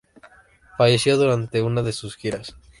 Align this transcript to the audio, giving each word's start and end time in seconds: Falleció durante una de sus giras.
Falleció 0.79 1.15
durante 1.15 1.61
una 1.61 1.83
de 1.83 1.91
sus 1.93 2.15
giras. 2.15 2.55